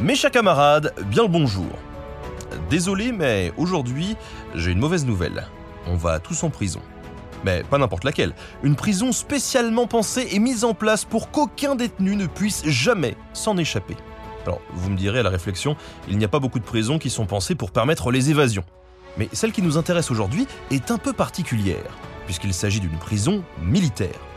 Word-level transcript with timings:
Mes 0.00 0.14
chers 0.14 0.30
camarades, 0.30 0.94
bien 1.06 1.24
le 1.24 1.28
bonjour. 1.28 1.66
Désolé, 2.70 3.10
mais 3.10 3.52
aujourd'hui, 3.56 4.16
j'ai 4.54 4.70
une 4.70 4.78
mauvaise 4.78 5.04
nouvelle. 5.04 5.48
On 5.88 5.96
va 5.96 6.20
tous 6.20 6.44
en 6.44 6.50
prison. 6.50 6.80
Mais 7.44 7.64
pas 7.64 7.78
n'importe 7.78 8.04
laquelle. 8.04 8.32
Une 8.62 8.76
prison 8.76 9.10
spécialement 9.10 9.88
pensée 9.88 10.28
et 10.30 10.38
mise 10.38 10.62
en 10.62 10.72
place 10.72 11.04
pour 11.04 11.32
qu'aucun 11.32 11.74
détenu 11.74 12.14
ne 12.14 12.26
puisse 12.26 12.64
jamais 12.68 13.16
s'en 13.32 13.56
échapper. 13.56 13.96
Alors, 14.46 14.60
vous 14.72 14.88
me 14.88 14.96
direz 14.96 15.18
à 15.18 15.24
la 15.24 15.30
réflexion, 15.30 15.76
il 16.08 16.16
n'y 16.16 16.24
a 16.24 16.28
pas 16.28 16.38
beaucoup 16.38 16.60
de 16.60 16.64
prisons 16.64 17.00
qui 17.00 17.10
sont 17.10 17.26
pensées 17.26 17.56
pour 17.56 17.72
permettre 17.72 18.12
les 18.12 18.30
évasions. 18.30 18.64
Mais 19.16 19.28
celle 19.32 19.50
qui 19.50 19.62
nous 19.62 19.78
intéresse 19.78 20.12
aujourd'hui 20.12 20.46
est 20.70 20.92
un 20.92 20.98
peu 20.98 21.12
particulière, 21.12 21.90
puisqu'il 22.24 22.54
s'agit 22.54 22.78
d'une 22.78 22.98
prison 22.98 23.42
militaire. 23.60 24.27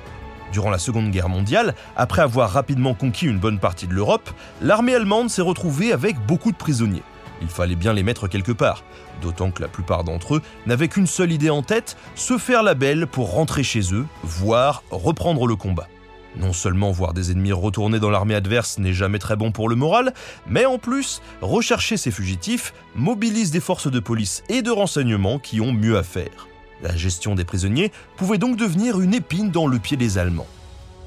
Durant 0.52 0.70
la 0.70 0.80
Seconde 0.80 1.12
Guerre 1.12 1.30
mondiale, 1.30 1.76
après 1.96 2.22
avoir 2.22 2.52
rapidement 2.52 2.94
conquis 2.94 3.26
une 3.26 3.40
bonne 3.40 3.60
partie 3.60 3.88
de 3.88 3.94
l'Europe, 3.94 4.30
l'armée 4.62 4.96
allemande 4.96 5.30
s'est 5.30 5.42
retrouvée 5.42 5.94
avec 5.94 6.18
beaucoup 6.26 6.52
de 6.52 6.58
prisonniers. 6.58 7.04
Il 7.42 7.48
fallait 7.48 7.76
bien 7.76 7.94
les 7.94 8.04
mettre 8.04 8.28
quelque 8.28 8.52
part, 8.52 8.84
d'autant 9.22 9.52
que 9.52 9.62
la 9.62 9.68
plupart 9.68 10.04
d'entre 10.04 10.36
eux 10.36 10.42
n'avaient 10.66 10.90
qu'une 10.90 11.08
seule 11.08 11.32
idée 11.32 11.50
en 11.50 11.64
tête, 11.64 11.96
se 12.16 12.38
faire 12.38 12.64
la 12.64 12.74
belle 12.74 13.08
pour 13.08 13.32
rentrer 13.32 13.64
chez 13.64 13.94
eux, 13.94 14.06
voire 14.24 14.84
reprendre 14.92 15.48
le 15.48 15.56
combat. 15.56 15.88
Non 16.36 16.54
seulement 16.54 16.92
voir 16.92 17.14
des 17.14 17.32
ennemis 17.32 17.52
retourner 17.52 18.00
dans 18.00 18.10
l'armée 18.10 18.36
adverse 18.36 18.78
n'est 18.78 18.94
jamais 18.94 19.20
très 19.20 19.36
bon 19.36 19.52
pour 19.52 19.70
le 19.70 19.76
moral, 19.76 20.14
mais 20.48 20.66
en 20.66 20.78
plus, 20.78 21.22
rechercher 21.42 21.98
ces 21.98 22.12
fugitifs 22.12 22.74
mobilise 22.96 23.52
des 23.52 23.60
forces 23.60 23.92
de 23.92 24.00
police 24.00 24.44
et 24.50 24.62
de 24.62 24.72
renseignement 24.72 25.40
qui 25.40 25.62
ont 25.62 25.74
mieux 25.74 25.98
à 25.98 26.04
faire. 26.04 26.48
La 26.82 26.96
gestion 26.96 27.36
des 27.36 27.46
prisonniers 27.46 27.92
pouvait 28.18 28.38
donc 28.38 28.58
devenir 28.58 29.00
une 29.00 29.14
épine 29.14 29.52
dans 29.52 29.68
le 29.68 29.80
pied 29.80 29.98
des 29.98 30.18
Allemands. 30.18 30.48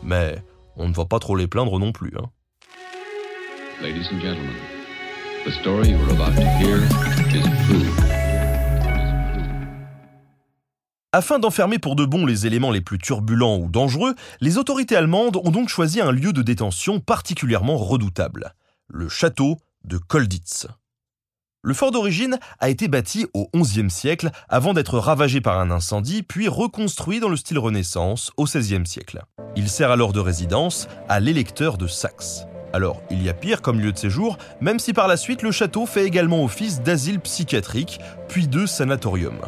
Mais 0.03 0.37
on 0.77 0.89
ne 0.89 0.95
va 0.95 1.05
pas 1.05 1.19
trop 1.19 1.37
les 1.37 1.47
plaindre 1.47 1.79
non 1.79 1.93
plus. 1.93 2.13
Hein. 2.19 2.31
Afin 11.13 11.39
d'enfermer 11.39 11.79
pour 11.79 11.95
de 11.95 12.05
bon 12.05 12.27
les 12.27 12.47
éléments 12.47 12.73
les 12.73 12.81
plus 12.81 12.99
turbulents 12.99 13.59
ou 13.59 13.69
dangereux, 13.69 14.15
les 14.41 14.59
autorités 14.59 14.97
allemandes 14.97 15.37
ont 15.37 15.51
donc 15.51 15.69
choisi 15.69 16.01
un 16.01 16.11
lieu 16.11 16.33
de 16.33 16.43
détention 16.43 16.99
particulièrement 16.99 17.77
redoutable, 17.77 18.55
le 18.89 19.09
château 19.09 19.59
de 19.85 19.99
Kolditz. 19.99 20.67
Le 21.67 21.73
fort 21.73 21.93
d'origine 21.93 22.39
a 22.61 22.69
été 22.69 22.89
bâti 22.89 23.25
au 23.33 23.49
XIe 23.57 23.89
siècle 23.89 24.31
avant 24.51 24.75
d'être 24.75 24.99
ravagé 24.99 25.41
par 25.41 25.59
un 25.59 25.71
incendie, 25.71 26.23
puis 26.23 26.47
reconstruit 26.47 27.21
dans 27.21 27.31
le 27.31 27.39
style 27.39 27.59
Renaissance 27.59 28.33
au 28.37 28.45
XVIe 28.45 28.85
siècle. 28.85 29.23
Il 29.57 29.71
sert 29.71 29.91
alors 29.91 30.13
de 30.13 30.21
résidence 30.21 30.89
à 31.09 31.21
l'électeur 31.21 31.79
de 31.79 31.87
Saxe. 31.87 32.45
Alors, 32.75 33.01
il 33.11 33.23
y 33.23 33.31
a 33.31 33.33
pire 33.33 33.63
comme 33.63 33.81
lieu 33.81 33.93
de 33.93 33.97
séjour, 33.97 34.37
même 34.61 34.79
si 34.79 34.93
par 34.93 35.09
la 35.09 35.17
suite 35.17 35.41
le 35.41 35.53
château 35.53 35.87
fait 35.87 36.05
également 36.05 36.45
office 36.45 36.83
d'asile 36.83 37.19
psychiatrique, 37.21 37.99
puis 38.29 38.47
de 38.47 38.67
sanatorium. 38.67 39.39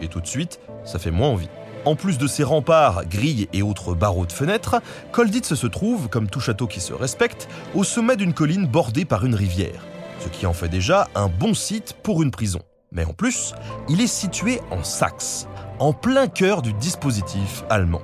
Et 0.00 0.08
tout 0.08 0.22
de 0.22 0.26
suite, 0.26 0.60
ça 0.86 0.98
fait 0.98 1.10
moins 1.10 1.28
envie. 1.28 1.50
En 1.84 1.96
plus 1.96 2.16
de 2.16 2.26
ses 2.26 2.44
remparts, 2.44 3.04
grilles 3.04 3.46
et 3.52 3.60
autres 3.60 3.94
barreaux 3.94 4.24
de 4.24 4.32
fenêtres, 4.32 4.80
Kolditz 5.12 5.52
se 5.52 5.66
trouve, 5.66 6.08
comme 6.08 6.30
tout 6.30 6.40
château 6.40 6.66
qui 6.66 6.80
se 6.80 6.94
respecte, 6.94 7.46
au 7.74 7.84
sommet 7.84 8.16
d'une 8.16 8.32
colline 8.32 8.66
bordée 8.66 9.04
par 9.04 9.26
une 9.26 9.34
rivière 9.34 9.84
ce 10.18 10.28
qui 10.28 10.46
en 10.46 10.52
fait 10.52 10.68
déjà 10.68 11.08
un 11.14 11.28
bon 11.28 11.54
site 11.54 11.94
pour 12.02 12.22
une 12.22 12.30
prison. 12.30 12.60
Mais 12.92 13.04
en 13.04 13.12
plus, 13.12 13.54
il 13.88 14.00
est 14.00 14.06
situé 14.06 14.60
en 14.70 14.82
Saxe, 14.82 15.46
en 15.78 15.92
plein 15.92 16.26
cœur 16.26 16.62
du 16.62 16.72
dispositif 16.72 17.64
allemand. 17.68 18.02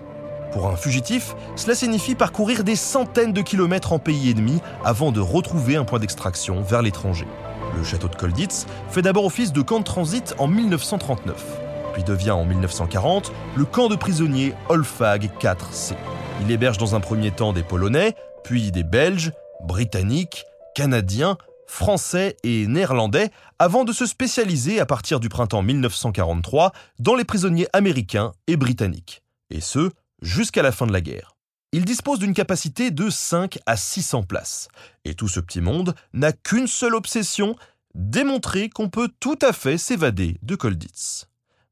Pour 0.52 0.68
un 0.68 0.76
fugitif, 0.76 1.34
cela 1.56 1.74
signifie 1.74 2.14
parcourir 2.14 2.62
des 2.62 2.76
centaines 2.76 3.32
de 3.32 3.40
kilomètres 3.40 3.92
en 3.92 3.98
pays 3.98 4.30
ennemi 4.30 4.60
avant 4.84 5.10
de 5.10 5.20
retrouver 5.20 5.76
un 5.76 5.84
point 5.84 5.98
d'extraction 5.98 6.62
vers 6.62 6.82
l'étranger. 6.82 7.26
Le 7.76 7.82
château 7.82 8.06
de 8.06 8.14
Kolditz 8.14 8.66
fait 8.88 9.02
d'abord 9.02 9.24
office 9.24 9.52
de 9.52 9.62
camp 9.62 9.80
de 9.80 9.84
transit 9.84 10.32
en 10.38 10.46
1939, 10.46 11.34
puis 11.92 12.04
devient 12.04 12.30
en 12.30 12.44
1940 12.44 13.32
le 13.56 13.64
camp 13.64 13.88
de 13.88 13.96
prisonniers 13.96 14.54
Olfag 14.68 15.28
4C. 15.40 15.94
Il 16.42 16.50
héberge 16.52 16.78
dans 16.78 16.94
un 16.94 17.00
premier 17.00 17.32
temps 17.32 17.52
des 17.52 17.64
Polonais, 17.64 18.14
puis 18.44 18.70
des 18.70 18.84
Belges, 18.84 19.32
Britanniques, 19.64 20.44
Canadiens, 20.76 21.36
français 21.66 22.36
et 22.42 22.66
néerlandais 22.66 23.30
avant 23.58 23.84
de 23.84 23.92
se 23.92 24.06
spécialiser 24.06 24.80
à 24.80 24.86
partir 24.86 25.20
du 25.20 25.28
printemps 25.28 25.62
1943 25.62 26.72
dans 26.98 27.14
les 27.14 27.24
prisonniers 27.24 27.68
américains 27.72 28.32
et 28.46 28.56
britanniques, 28.56 29.22
et 29.50 29.60
ce, 29.60 29.90
jusqu'à 30.22 30.62
la 30.62 30.72
fin 30.72 30.86
de 30.86 30.92
la 30.92 31.00
guerre. 31.00 31.36
Il 31.72 31.84
dispose 31.84 32.20
d'une 32.20 32.34
capacité 32.34 32.90
de 32.90 33.10
5 33.10 33.58
à 33.66 33.76
600 33.76 34.22
places, 34.22 34.68
et 35.04 35.14
tout 35.14 35.28
ce 35.28 35.40
petit 35.40 35.60
monde 35.60 35.94
n'a 36.12 36.32
qu'une 36.32 36.68
seule 36.68 36.94
obsession, 36.94 37.56
démontrer 37.94 38.68
qu'on 38.68 38.88
peut 38.88 39.08
tout 39.20 39.38
à 39.42 39.52
fait 39.52 39.78
s'évader 39.78 40.38
de 40.42 40.54
Kolditz. 40.54 41.26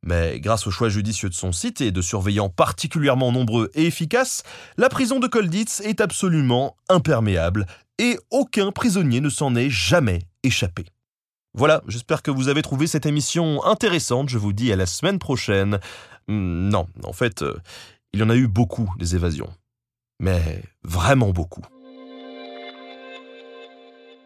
Mais 0.05 0.41
grâce 0.41 0.67
au 0.67 0.71
choix 0.71 0.89
judicieux 0.89 1.29
de 1.29 1.35
son 1.35 1.53
site 1.53 1.81
et 1.81 1.93
de 1.93 2.03
surveillants 2.03 2.49
particulièrement 2.49 3.31
nombreux 3.31 3.71
et 3.75 3.87
efficaces, 3.87 4.43
la 4.77 4.89
prison 4.89 5.21
de 5.21 5.29
Kolditz 5.29 5.81
est 5.81 6.01
absolument 6.01 6.77
imperméable 6.89 7.67
et 7.99 8.19
aucun 8.31 8.73
prisonnier 8.73 9.21
ne 9.21 9.29
s'en 9.29 9.55
est 9.55 9.71
jamais 9.71 10.23
échappé. 10.43 10.87
Voilà, 11.55 11.83
j'espère 11.87 12.23
que 12.23 12.31
vous 12.31 12.49
avez 12.49 12.63
trouvé 12.63 12.87
cette 12.87 13.07
émission 13.07 13.65
intéressante. 13.65 14.29
Je 14.29 14.39
vous 14.39 14.53
dis 14.53 14.73
à 14.73 14.77
la 14.77 14.87
semaine 14.87 15.19
prochaine. 15.19 15.79
Hmm, 16.27 16.69
non, 16.69 16.89
en 17.05 17.13
fait, 17.13 17.43
euh, 17.43 17.57
il 18.13 18.21
y 18.21 18.23
en 18.23 18.31
a 18.31 18.37
eu 18.37 18.49
beaucoup 18.49 18.93
des 18.99 19.15
évasions. 19.15 19.53
Mais 20.19 20.63
vraiment 20.83 21.31
beaucoup. 21.31 21.63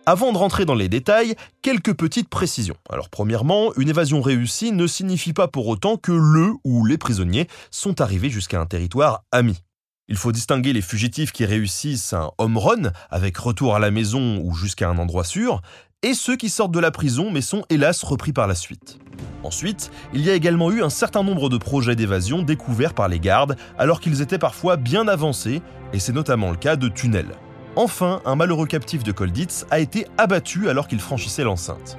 Avant 0.09 0.33
de 0.33 0.39
rentrer 0.39 0.65
dans 0.65 0.77
les 0.77 0.89
détails, 0.89 1.35
quelques 1.63 1.93
petites 1.93 2.29
précisions. 2.29 2.77
Alors 2.91 3.09
premièrement, 3.09 3.73
une 3.77 3.89
évasion 3.89 4.23
réussie 4.23 4.71
ne 4.71 4.87
signifie 4.87 5.33
pas 5.33 5.49
pour 5.49 5.67
autant 5.67 5.97
que 5.97 6.13
le 6.13 6.53
ou 6.63 6.87
les 6.87 6.97
prisonniers 6.97 7.49
sont 7.73 8.01
arrivés 8.01 8.31
jusqu'à 8.31 8.61
un 8.61 8.67
territoire 8.67 9.25
ami. 9.33 9.59
Il 10.07 10.17
faut 10.17 10.31
distinguer 10.31 10.73
les 10.73 10.81
fugitifs 10.81 11.33
qui 11.33 11.45
réussissent 11.45 12.13
un 12.13 12.31
home 12.39 12.57
run 12.57 12.93
avec 13.11 13.37
retour 13.37 13.75
à 13.75 13.81
la 13.81 13.91
maison 13.91 14.39
ou 14.45 14.55
jusqu'à 14.55 14.89
un 14.89 14.99
endroit 14.99 15.25
sûr, 15.25 15.61
et 16.05 16.15
ceux 16.15 16.37
qui 16.37 16.51
sortent 16.51 16.71
de 16.71 16.79
la 16.79 16.93
prison 16.93 17.33
mais 17.33 17.41
sont 17.41 17.65
hélas 17.69 18.05
repris 18.05 18.33
par 18.33 18.47
la 18.47 18.55
suite. 18.55 19.01
Ensuite, 19.43 19.91
il 20.15 20.21
y 20.21 20.31
a 20.31 20.35
également 20.35 20.71
eu 20.71 20.85
un 20.85 20.91
certain 20.91 21.25
nombre 21.25 21.49
de 21.49 21.59
projets 21.59 21.97
d'évasion 21.97 22.43
découverts 22.43 22.95
par 22.95 23.09
les 23.09 23.19
gardes 23.19 23.57
alors 23.77 23.99
qu'ils 23.99 24.23
étaient 24.23 24.39
parfois 24.39 24.77
bien 24.77 25.09
avancés, 25.09 25.63
et 25.93 25.99
c'est 25.99 26.13
notamment 26.13 26.53
le 26.53 26.57
cas 26.57 26.77
de 26.77 26.87
tunnels. 26.87 27.35
Enfin, 27.79 28.23
un 28.25 28.37
malheureux 28.37 28.67
captif 28.67 29.03
de 29.05 29.13
Kolditz 29.13 29.67
a 29.71 29.81
été 29.81 30.07
abattu 30.17 30.71
alors 30.71 30.89
qu'il 30.89 30.99
franchissait 30.99 31.45
l'enceinte. 31.45 31.99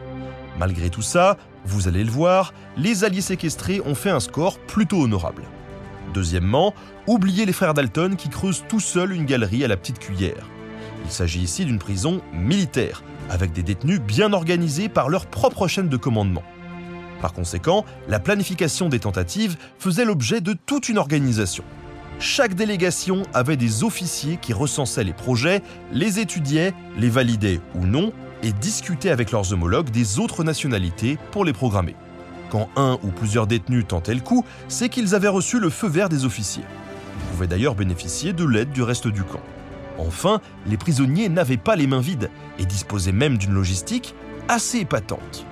Malgré 0.57 0.89
tout 0.89 1.03
ça, 1.03 1.37
vous 1.65 1.87
allez 1.87 2.03
le 2.03 2.09
voir, 2.09 2.51
les 2.77 3.03
alliés 3.03 3.21
séquestrés 3.21 3.79
ont 3.85 3.93
fait 3.93 4.09
un 4.09 4.19
score 4.19 4.57
plutôt 4.57 5.03
honorable. 5.03 5.43
Deuxièmement, 6.15 6.73
oubliez 7.05 7.45
les 7.45 7.53
frères 7.53 7.75
Dalton 7.75 8.15
qui 8.15 8.29
creusent 8.29 8.63
tout 8.67 8.79
seuls 8.79 9.11
une 9.11 9.25
galerie 9.25 9.63
à 9.63 9.67
la 9.67 9.77
petite 9.77 9.99
cuillère. 9.99 10.47
Il 11.05 11.11
s'agit 11.11 11.41
ici 11.41 11.63
d'une 11.63 11.77
prison 11.77 12.21
militaire, 12.33 13.03
avec 13.29 13.53
des 13.53 13.61
détenus 13.61 13.99
bien 13.99 14.33
organisés 14.33 14.89
par 14.89 15.09
leur 15.09 15.27
propre 15.27 15.67
chaîne 15.67 15.89
de 15.89 15.97
commandement. 15.97 16.43
Par 17.21 17.33
conséquent, 17.33 17.85
la 18.07 18.19
planification 18.19 18.89
des 18.89 18.99
tentatives 18.99 19.57
faisait 19.77 20.05
l'objet 20.05 20.41
de 20.41 20.53
toute 20.53 20.89
une 20.89 20.97
organisation. 20.97 21.63
Chaque 22.19 22.55
délégation 22.55 23.23
avait 23.33 23.57
des 23.57 23.83
officiers 23.83 24.37
qui 24.41 24.51
recensaient 24.51 25.03
les 25.03 25.13
projets, 25.13 25.61
les 25.91 26.19
étudiaient, 26.19 26.73
les 26.97 27.09
validaient 27.09 27.61
ou 27.75 27.85
non, 27.85 28.11
et 28.41 28.51
discutaient 28.53 29.11
avec 29.11 29.31
leurs 29.31 29.53
homologues 29.53 29.91
des 29.91 30.19
autres 30.19 30.43
nationalités 30.43 31.17
pour 31.31 31.45
les 31.45 31.53
programmer. 31.53 31.95
Quand 32.49 32.69
un 32.75 32.97
ou 33.03 33.07
plusieurs 33.07 33.45
détenus 33.45 33.85
tentaient 33.87 34.15
le 34.15 34.21
coup, 34.21 34.45
c'est 34.67 34.89
qu'ils 34.89 35.13
avaient 35.13 35.27
reçu 35.27 35.59
le 35.59 35.69
feu 35.69 35.87
vert 35.87 36.09
des 36.09 36.25
officiers. 36.25 36.63
Ils 36.63 37.31
pouvaient 37.31 37.47
d'ailleurs 37.47 37.75
bénéficier 37.75 38.33
de 38.33 38.45
l'aide 38.45 38.71
du 38.71 38.81
reste 38.81 39.07
du 39.07 39.23
camp. 39.23 39.41
Enfin, 39.99 40.41
les 40.65 40.77
prisonniers 40.77 41.29
n'avaient 41.29 41.57
pas 41.57 41.75
les 41.75 41.87
mains 41.87 42.01
vides 42.01 42.29
et 42.57 42.65
disposaient 42.65 43.11
même 43.11 43.37
d'une 43.37 43.53
logistique 43.53 44.15
assez 44.47 44.79
épatante. 44.79 45.45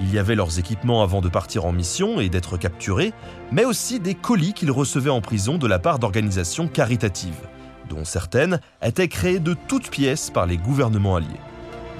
Il 0.00 0.12
y 0.12 0.18
avait 0.18 0.34
leurs 0.34 0.58
équipements 0.58 1.02
avant 1.02 1.20
de 1.20 1.28
partir 1.28 1.66
en 1.66 1.72
mission 1.72 2.20
et 2.20 2.28
d'être 2.28 2.56
capturés, 2.56 3.12
mais 3.52 3.64
aussi 3.64 4.00
des 4.00 4.14
colis 4.14 4.54
qu'ils 4.54 4.70
recevaient 4.70 5.10
en 5.10 5.20
prison 5.20 5.58
de 5.58 5.66
la 5.66 5.78
part 5.78 5.98
d'organisations 5.98 6.68
caritatives, 6.68 7.48
dont 7.88 8.04
certaines 8.04 8.60
étaient 8.82 9.08
créées 9.08 9.40
de 9.40 9.54
toutes 9.68 9.90
pièces 9.90 10.30
par 10.30 10.46
les 10.46 10.56
gouvernements 10.56 11.16
alliés. 11.16 11.28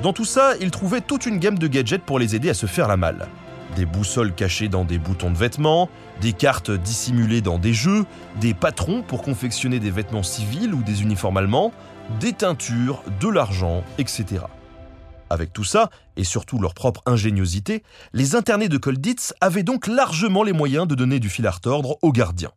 Dans 0.03 0.15
tout 0.15 0.25
ça, 0.25 0.55
ils 0.61 0.71
trouvaient 0.71 1.03
toute 1.03 1.27
une 1.27 1.39
gamme 1.39 1.59
de 1.59 1.67
gadgets 1.67 2.03
pour 2.03 2.19
les 2.19 2.35
aider 2.35 2.49
à 2.49 2.55
se 2.55 2.67
faire 2.67 2.89
la 2.89 2.97
malle 2.97 3.29
des 3.77 3.87
boussoles 3.87 4.35
cachées 4.35 4.69
dans 4.69 4.85
des 4.85 4.99
boutons 4.99 5.31
de 5.31 5.37
vêtements, 5.37 5.89
des 6.21 6.33
cartes 6.33 6.71
dissimulées 6.71 7.41
dans 7.41 7.59
des 7.59 7.73
jeux, 7.73 8.05
des 8.41 8.55
patrons 8.55 9.03
pour 9.03 9.23
confectionner 9.23 9.79
des 9.79 9.91
vêtements 9.91 10.23
civils 10.23 10.75
ou 10.75 10.83
des 10.83 11.03
uniformes 11.03 11.37
allemands, 11.37 11.73
des 12.19 12.33
teintures, 12.33 13.03
de 13.21 13.29
l'argent, 13.29 13.85
etc. 13.99 14.43
Avec 15.31 15.53
tout 15.53 15.65
ça, 15.65 15.91
et 16.17 16.25
surtout 16.25 16.59
leur 16.59 16.75
propre 16.75 17.03
ingéniosité, 17.07 17.85
les 18.13 18.35
internés 18.35 18.69
de 18.69 18.77
Kolditz 18.77 19.33
avaient 19.41 19.63
donc 19.63 19.87
largement 19.87 20.43
les 20.43 20.53
moyens 20.53 20.89
de 20.89 20.97
donner 20.97 21.21
du 21.21 21.29
fil 21.29 21.47
à 21.47 21.53
retordre 21.53 21.97
aux 22.03 22.13
gardiens. 22.13 22.53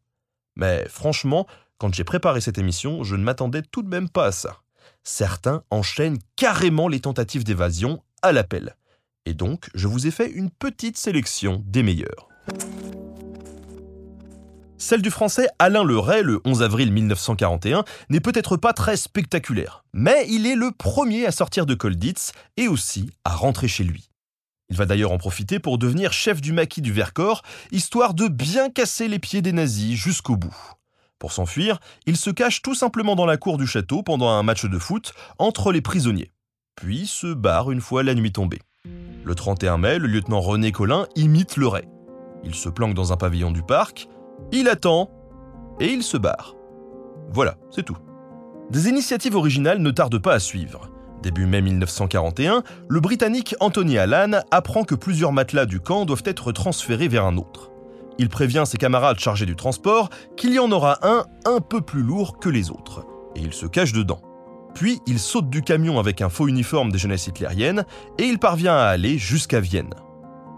Mais 0.55 0.85
franchement, 0.89 1.47
quand 1.77 1.93
j'ai 1.93 2.03
préparé 2.03 2.41
cette 2.41 2.57
émission, 2.57 3.03
je 3.03 3.15
ne 3.15 3.23
m'attendais 3.23 3.61
tout 3.61 3.83
de 3.83 3.89
même 3.89 4.09
pas 4.09 4.25
à 4.25 4.31
ça. 4.31 4.61
Certains 5.03 5.63
enchaînent 5.69 6.19
carrément 6.35 6.87
les 6.87 6.99
tentatives 6.99 7.43
d'évasion 7.43 8.01
à 8.21 8.31
l'appel. 8.31 8.75
Et 9.25 9.33
donc, 9.33 9.69
je 9.73 9.87
vous 9.87 10.07
ai 10.07 10.11
fait 10.11 10.29
une 10.29 10.49
petite 10.49 10.97
sélection 10.97 11.63
des 11.65 11.83
meilleurs. 11.83 12.27
Celle 14.77 15.01
du 15.01 15.11
français 15.11 15.47
Alain 15.59 15.83
Leray, 15.83 16.23
le 16.23 16.41
11 16.45 16.63
avril 16.63 16.91
1941, 16.91 17.85
n'est 18.09 18.19
peut-être 18.19 18.57
pas 18.57 18.73
très 18.73 18.97
spectaculaire, 18.97 19.85
mais 19.93 20.25
il 20.29 20.47
est 20.47 20.55
le 20.55 20.71
premier 20.71 21.25
à 21.25 21.31
sortir 21.31 21.65
de 21.65 21.75
Colditz 21.75 22.31
et 22.57 22.67
aussi 22.67 23.11
à 23.23 23.35
rentrer 23.35 23.67
chez 23.67 23.83
lui. 23.83 24.09
Il 24.69 24.75
va 24.75 24.85
d'ailleurs 24.85 25.11
en 25.11 25.17
profiter 25.17 25.59
pour 25.59 25.77
devenir 25.77 26.13
chef 26.13 26.41
du 26.41 26.51
maquis 26.51 26.81
du 26.81 26.91
Vercors, 26.91 27.43
histoire 27.71 28.13
de 28.13 28.27
bien 28.27 28.69
casser 28.69 29.07
les 29.07 29.19
pieds 29.19 29.41
des 29.41 29.51
nazis 29.51 29.95
jusqu'au 29.95 30.35
bout. 30.35 30.55
Pour 31.19 31.31
s'enfuir, 31.31 31.79
il 32.05 32.17
se 32.17 32.31
cache 32.31 32.61
tout 32.61 32.75
simplement 32.75 33.15
dans 33.15 33.25
la 33.25 33.37
cour 33.37 33.57
du 33.57 33.67
château 33.67 34.03
pendant 34.03 34.29
un 34.29 34.43
match 34.43 34.65
de 34.65 34.79
foot 34.79 35.13
entre 35.37 35.71
les 35.71 35.81
prisonniers, 35.81 36.31
puis 36.75 37.05
se 37.05 37.33
barre 37.33 37.71
une 37.71 37.81
fois 37.81 38.03
la 38.03 38.15
nuit 38.15 38.31
tombée. 38.31 38.61
Le 39.23 39.35
31 39.35 39.77
mai, 39.77 39.99
le 39.99 40.07
lieutenant 40.07 40.41
René 40.41 40.71
Collin 40.71 41.07
imite 41.15 41.55
le 41.55 41.67
Ray. 41.67 41.87
Il 42.43 42.55
se 42.55 42.67
planque 42.67 42.93
dans 42.93 43.13
un 43.13 43.17
pavillon 43.17 43.51
du 43.51 43.63
parc, 43.63 44.09
il 44.51 44.67
attend 44.67 45.09
et 45.79 45.87
il 45.87 46.03
se 46.03 46.17
barre. 46.17 46.55
Voilà, 47.31 47.55
c'est 47.71 47.83
tout. 47.83 47.97
Des 48.69 48.89
initiatives 48.89 49.35
originales 49.35 49.79
ne 49.79 49.91
tardent 49.91 50.21
pas 50.21 50.33
à 50.33 50.39
suivre. 50.39 50.89
Début 51.21 51.45
mai 51.45 51.61
1941, 51.61 52.63
le 52.89 52.99
Britannique 52.99 53.55
Anthony 53.59 53.97
Allan 53.97 54.41
apprend 54.51 54.83
que 54.83 54.95
plusieurs 54.95 55.31
matelas 55.31 55.65
du 55.65 55.79
camp 55.79 56.05
doivent 56.05 56.23
être 56.25 56.51
transférés 56.51 57.07
vers 57.07 57.25
un 57.25 57.37
autre. 57.37 57.71
Il 58.19 58.29
prévient 58.29 58.63
ses 58.65 58.77
camarades 58.77 59.19
chargés 59.19 59.45
du 59.45 59.55
transport 59.55 60.09
qu'il 60.35 60.53
y 60.53 60.59
en 60.59 60.71
aura 60.71 60.99
un 61.01 61.25
un 61.45 61.59
peu 61.59 61.81
plus 61.81 62.03
lourd 62.03 62.39
que 62.39 62.49
les 62.49 62.69
autres, 62.69 63.05
et 63.35 63.39
il 63.39 63.53
se 63.53 63.65
cache 63.65 63.93
dedans. 63.93 64.21
Puis 64.75 64.99
il 65.07 65.19
saute 65.19 65.49
du 65.49 65.61
camion 65.61 65.99
avec 65.99 66.21
un 66.21 66.29
faux 66.29 66.47
uniforme 66.47 66.91
des 66.91 66.97
jeunesses 66.97 67.27
hitlériennes 67.27 67.85
et 68.17 68.23
il 68.23 68.39
parvient 68.39 68.75
à 68.75 68.85
aller 68.85 69.17
jusqu'à 69.17 69.59
Vienne. 69.59 69.93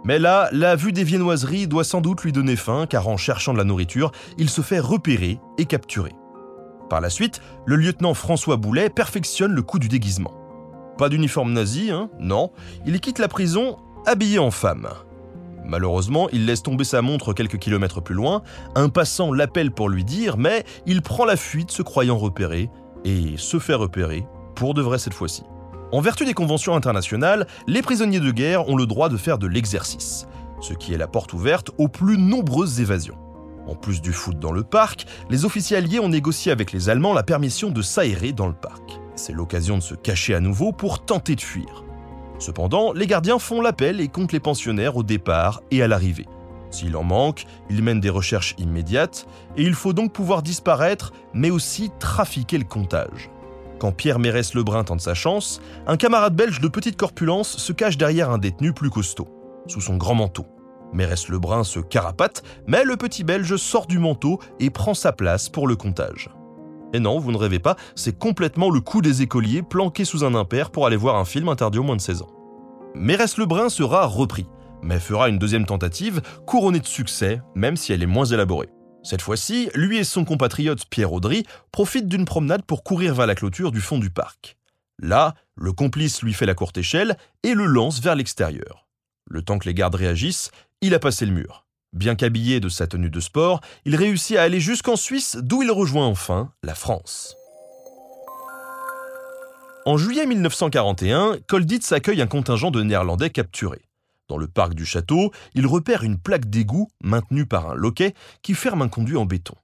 Mais 0.05 0.19
là, 0.19 0.49
la 0.51 0.75
vue 0.75 0.91
des 0.91 1.03
viennoiseries 1.03 1.67
doit 1.67 1.83
sans 1.83 1.99
doute 1.99 2.21
lui 2.21 2.31
donner 2.31 2.55
faim 2.55 2.85
car 2.87 3.07
en 3.07 3.17
cherchant 3.17 3.53
de 3.53 3.57
la 3.57 3.63
nourriture, 3.63 4.11
il 4.37 4.51
se 4.51 4.61
fait 4.61 4.79
repérer 4.79 5.39
et 5.57 5.65
capturer. 5.65 6.13
Par 6.91 7.01
la 7.01 7.09
suite, 7.09 7.41
le 7.65 7.75
lieutenant 7.75 8.13
François 8.13 8.55
Boulet 8.55 8.91
perfectionne 8.91 9.53
le 9.53 9.63
coup 9.63 9.79
du 9.79 9.87
déguisement. 9.87 10.31
Pas 10.99 11.09
d'uniforme 11.09 11.51
nazi, 11.51 11.89
hein 11.89 12.11
Non, 12.19 12.51
il 12.85 12.99
quitte 12.99 13.17
la 13.17 13.27
prison 13.27 13.77
habillé 14.05 14.37
en 14.37 14.51
femme. 14.51 14.87
Malheureusement, 15.65 16.29
il 16.31 16.45
laisse 16.45 16.61
tomber 16.61 16.83
sa 16.83 17.01
montre 17.01 17.33
quelques 17.33 17.57
kilomètres 17.57 17.99
plus 17.99 18.13
loin, 18.13 18.43
un 18.75 18.89
passant 18.89 19.33
l'appelle 19.33 19.71
pour 19.71 19.89
lui 19.89 20.05
dire, 20.05 20.37
mais 20.37 20.63
il 20.85 21.01
prend 21.01 21.25
la 21.25 21.35
fuite 21.35 21.71
se 21.71 21.81
croyant 21.81 22.17
repéré, 22.17 22.69
et 23.03 23.33
se 23.37 23.57
fait 23.57 23.73
repérer, 23.73 24.27
pour 24.53 24.75
de 24.75 24.83
vrai 24.83 24.99
cette 24.99 25.15
fois-ci. 25.15 25.41
En 25.91 26.01
vertu 26.01 26.25
des 26.25 26.33
conventions 26.33 26.75
internationales, 26.75 27.47
les 27.67 27.81
prisonniers 27.81 28.19
de 28.19 28.31
guerre 28.31 28.67
ont 28.69 28.75
le 28.75 28.87
droit 28.87 29.07
de 29.07 29.17
faire 29.17 29.37
de 29.37 29.47
l'exercice, 29.47 30.27
ce 30.59 30.73
qui 30.73 30.93
est 30.93 30.97
la 30.97 31.07
porte 31.07 31.33
ouverte 31.33 31.71
aux 31.77 31.87
plus 31.87 32.17
nombreuses 32.17 32.81
évasions. 32.81 33.17
En 33.67 33.75
plus 33.75 34.01
du 34.01 34.11
foot 34.11 34.39
dans 34.39 34.51
le 34.51 34.63
parc, 34.63 35.05
les 35.29 35.45
officiers 35.45 35.77
alliés 35.77 35.99
ont 35.99 36.09
négocié 36.09 36.51
avec 36.51 36.71
les 36.71 36.89
Allemands 36.89 37.13
la 37.13 37.23
permission 37.23 37.69
de 37.69 37.81
s'aérer 37.81 38.31
dans 38.31 38.47
le 38.47 38.53
parc. 38.53 38.99
C'est 39.15 39.33
l'occasion 39.33 39.77
de 39.77 39.83
se 39.83 39.95
cacher 39.95 40.35
à 40.35 40.39
nouveau 40.39 40.71
pour 40.71 41.05
tenter 41.05 41.35
de 41.35 41.41
fuir. 41.41 41.83
Cependant, 42.39 42.91
les 42.91 43.07
gardiens 43.07 43.39
font 43.39 43.61
l'appel 43.61 44.01
et 44.01 44.07
comptent 44.07 44.33
les 44.33 44.39
pensionnaires 44.39 44.97
au 44.97 45.03
départ 45.03 45.61
et 45.71 45.81
à 45.81 45.87
l'arrivée. 45.87 46.27
S'il 46.71 46.97
en 46.97 47.03
manque, 47.03 47.45
ils 47.69 47.81
mènent 47.81 48.01
des 48.01 48.09
recherches 48.09 48.55
immédiates 48.57 49.25
et 49.55 49.63
il 49.63 49.73
faut 49.73 49.93
donc 49.93 50.11
pouvoir 50.11 50.41
disparaître, 50.41 51.13
mais 51.33 51.49
aussi 51.49 51.89
trafiquer 51.99 52.57
le 52.57 52.65
comptage. 52.65 53.29
Quand 53.85 53.91
Pierre 53.91 54.17
Mérès 54.17 54.55
Lebrun 54.55 54.83
tente 54.83 55.01
sa 55.01 55.13
chance, 55.13 55.61
un 55.85 55.95
camarade 55.95 56.35
belge 56.35 56.59
de 56.59 56.67
petite 56.67 56.97
corpulence 56.97 57.57
se 57.57 57.71
cache 57.71 57.99
derrière 57.99 58.31
un 58.31 58.39
détenu 58.39 58.73
plus 58.73 58.89
costaud, 58.89 59.27
sous 59.67 59.79
son 59.79 59.95
grand 59.95 60.15
manteau. 60.15 60.47
Mérès 60.91 61.29
Lebrun 61.29 61.63
se 61.63 61.79
carapate, 61.79 62.41
mais 62.65 62.83
le 62.83 62.97
petit 62.97 63.23
belge 63.23 63.57
sort 63.57 63.85
du 63.85 63.99
manteau 63.99 64.39
et 64.59 64.71
prend 64.71 64.95
sa 64.95 65.11
place 65.11 65.49
pour 65.49 65.67
le 65.67 65.75
comptage. 65.75 66.31
Et 66.93 66.99
non, 66.99 67.19
vous 67.19 67.31
ne 67.31 67.37
rêvez 67.37 67.59
pas, 67.59 67.75
c'est 67.93 68.17
complètement 68.17 68.71
le 68.71 68.81
coup 68.81 69.03
des 69.03 69.21
écoliers 69.21 69.61
planqués 69.61 70.03
sous 70.03 70.23
un 70.23 70.33
impair 70.33 70.71
pour 70.71 70.87
aller 70.87 70.97
voir 70.97 71.17
un 71.17 71.25
film 71.25 71.47
interdit 71.47 71.77
aux 71.77 71.83
moins 71.83 71.95
de 71.95 72.01
16 72.01 72.23
ans. 72.23 72.31
Mérès 72.95 73.37
Lebrun 73.37 73.69
sera 73.69 74.07
repris, 74.07 74.47
mais 74.81 74.99
fera 74.99 75.29
une 75.29 75.37
deuxième 75.37 75.67
tentative 75.67 76.23
couronnée 76.47 76.79
de 76.79 76.87
succès, 76.87 77.39
même 77.53 77.77
si 77.77 77.93
elle 77.93 78.01
est 78.01 78.07
moins 78.07 78.25
élaborée. 78.25 78.69
Cette 79.05 79.21
fois-ci, 79.21 79.69
lui 79.75 79.99
et 79.99 80.03
son 80.03 80.25
compatriote 80.25 80.85
Pierre 80.89 81.13
Audry 81.13 81.45
profitent 81.71 82.07
d'une 82.07 82.25
promenade 82.25 82.63
pour 82.63 82.83
courir 82.83 83.13
vers 83.13 83.27
la 83.27 83.35
clôture 83.35 83.71
du 83.71 83.79
fond 83.79 83.99
du 83.99 84.09
parc. 84.09 84.57
Là, 84.97 85.35
le 85.55 85.73
complice 85.73 86.23
lui 86.23 86.33
fait 86.33 86.47
la 86.47 86.55
courte 86.55 86.79
échelle 86.79 87.15
et 87.43 87.53
le 87.53 87.65
lance 87.65 88.01
vers 88.01 88.15
l'extérieur. 88.15 88.87
Le 89.25 89.43
temps 89.43 89.59
que 89.59 89.69
les 89.69 89.75
gardes 89.75 89.93
réagissent, 89.93 90.49
il 90.81 90.95
a 90.95 90.99
passé 90.99 91.27
le 91.27 91.33
mur. 91.33 91.67
Bien 91.93 92.15
qu'habillé 92.15 92.59
de 92.59 92.67
sa 92.67 92.87
tenue 92.87 93.11
de 93.11 93.19
sport, 93.19 93.61
il 93.85 93.95
réussit 93.95 94.37
à 94.37 94.41
aller 94.41 94.59
jusqu'en 94.59 94.95
Suisse, 94.95 95.37
d'où 95.39 95.61
il 95.61 95.69
rejoint 95.69 96.07
enfin 96.07 96.51
la 96.63 96.73
France. 96.73 97.35
En 99.85 99.97
juillet 99.97 100.25
1941, 100.25 101.37
Colditz 101.47 101.91
accueille 101.91 102.23
un 102.23 102.27
contingent 102.27 102.71
de 102.71 102.81
Néerlandais 102.81 103.29
capturés. 103.29 103.85
Dans 104.27 104.37
le 104.37 104.47
parc 104.47 104.73
du 104.73 104.85
château, 104.85 105.31
il 105.53 105.67
repère 105.67 106.03
une 106.03 106.17
plaque 106.17 106.49
d'égout 106.49 106.89
maintenue 107.03 107.45
par 107.45 107.69
un 107.69 107.75
loquet 107.75 108.13
qui 108.41 108.53
ferme 108.55 108.81
un 108.81 108.87
conduit 108.87 109.17
en 109.17 109.25
béton. 109.25 109.55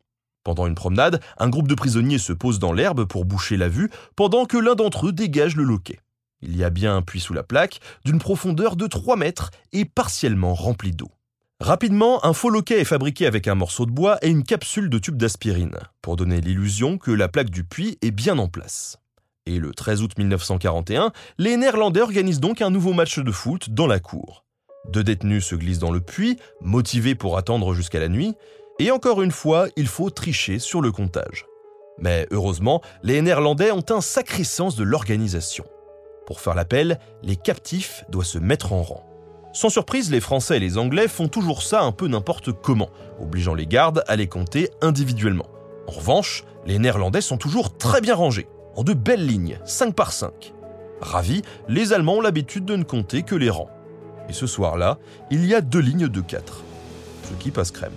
Pendant 0.43 0.67
une 0.67 0.75
promenade, 0.75 1.21
un 1.37 1.49
groupe 1.49 1.67
de 1.67 1.75
prisonniers 1.75 2.17
se 2.17 2.33
pose 2.33 2.59
dans 2.59 2.73
l'herbe 2.73 3.05
pour 3.05 3.25
boucher 3.25 3.57
la 3.57 3.69
vue, 3.69 3.89
pendant 4.15 4.45
que 4.45 4.57
l'un 4.57 4.75
d'entre 4.75 5.07
eux 5.07 5.11
dégage 5.11 5.55
le 5.55 5.63
loquet. 5.63 5.99
Il 6.41 6.55
y 6.55 6.63
a 6.63 6.71
bien 6.71 6.95
un 6.95 7.01
puits 7.01 7.19
sous 7.19 7.33
la 7.33 7.43
plaque, 7.43 7.79
d'une 8.05 8.19
profondeur 8.19 8.75
de 8.75 8.87
3 8.87 9.15
mètres 9.15 9.51
et 9.73 9.85
partiellement 9.85 10.53
rempli 10.55 10.91
d'eau. 10.91 11.11
Rapidement, 11.59 12.25
un 12.25 12.33
faux 12.33 12.49
loquet 12.49 12.81
est 12.81 12.85
fabriqué 12.85 13.27
avec 13.27 13.47
un 13.47 13.53
morceau 13.53 13.85
de 13.85 13.91
bois 13.91 14.17
et 14.23 14.29
une 14.29 14.43
capsule 14.43 14.89
de 14.89 14.97
tube 14.97 15.17
d'aspirine, 15.17 15.77
pour 16.01 16.15
donner 16.15 16.41
l'illusion 16.41 16.97
que 16.97 17.11
la 17.11 17.27
plaque 17.27 17.51
du 17.51 17.63
puits 17.63 17.99
est 18.01 18.09
bien 18.09 18.39
en 18.39 18.47
place. 18.47 18.97
Et 19.45 19.59
le 19.59 19.71
13 19.71 20.01
août 20.01 20.17
1941, 20.17 21.11
les 21.37 21.57
Néerlandais 21.57 22.01
organisent 22.01 22.39
donc 22.39 22.61
un 22.61 22.71
nouveau 22.71 22.93
match 22.93 23.19
de 23.19 23.31
foot 23.31 23.69
dans 23.69 23.85
la 23.85 23.99
cour. 23.99 24.43
Deux 24.89 25.03
détenus 25.03 25.45
se 25.45 25.55
glissent 25.55 25.79
dans 25.79 25.91
le 25.91 26.01
puits, 26.01 26.37
motivés 26.59 27.15
pour 27.15 27.37
attendre 27.37 27.73
jusqu'à 27.73 27.99
la 27.99 28.09
nuit, 28.09 28.35
et 28.79 28.91
encore 28.91 29.21
une 29.21 29.31
fois, 29.31 29.67
il 29.75 29.87
faut 29.87 30.09
tricher 30.09 30.59
sur 30.59 30.81
le 30.81 30.91
comptage. 30.91 31.45
Mais 31.99 32.27
heureusement, 32.31 32.81
les 33.03 33.21
Néerlandais 33.21 33.71
ont 33.71 33.85
un 33.89 34.01
sacré 34.01 34.43
sens 34.43 34.75
de 34.75 34.83
l'organisation. 34.83 35.65
Pour 36.25 36.39
faire 36.39 36.55
l'appel, 36.55 36.99
les 37.21 37.35
captifs 37.35 38.03
doivent 38.09 38.25
se 38.25 38.39
mettre 38.39 38.73
en 38.73 38.81
rang. 38.81 39.05
Sans 39.53 39.69
surprise, 39.69 40.09
les 40.09 40.21
Français 40.21 40.57
et 40.57 40.59
les 40.59 40.77
Anglais 40.77 41.07
font 41.07 41.27
toujours 41.27 41.61
ça 41.61 41.81
un 41.81 41.91
peu 41.91 42.07
n'importe 42.07 42.51
comment, 42.53 42.89
obligeant 43.19 43.53
les 43.53 43.67
gardes 43.67 44.03
à 44.07 44.15
les 44.15 44.27
compter 44.27 44.69
individuellement. 44.81 45.49
En 45.87 45.91
revanche, 45.91 46.45
les 46.65 46.79
Néerlandais 46.79 47.21
sont 47.21 47.37
toujours 47.37 47.77
très 47.77 48.01
bien 48.01 48.15
rangés, 48.15 48.47
en 48.75 48.83
de 48.83 48.93
belles 48.93 49.25
lignes, 49.25 49.59
5 49.65 49.93
par 49.93 50.13
5. 50.13 50.53
Ravis, 51.01 51.41
les 51.67 51.93
Allemands 51.93 52.17
ont 52.17 52.21
l'habitude 52.21 52.65
de 52.65 52.75
ne 52.75 52.83
compter 52.83 53.23
que 53.23 53.35
les 53.35 53.49
rangs. 53.49 53.69
Et 54.31 54.33
ce 54.33 54.47
soir-là, 54.47 54.97
il 55.29 55.45
y 55.45 55.53
a 55.53 55.59
deux 55.59 55.81
lignes 55.81 56.07
de 56.07 56.21
quatre. 56.21 56.63
Ce 57.25 57.33
qui 57.33 57.51
passe 57.51 57.69
crème. 57.69 57.91